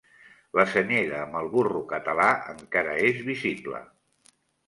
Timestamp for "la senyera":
0.59-1.19